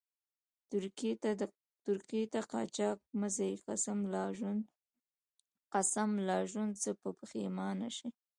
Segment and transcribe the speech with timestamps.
[1.93, 3.53] ترکيې ته قاچاق مه ځئ،
[5.73, 8.09] قسم لا ژوند څخه به پیښمانه شئ.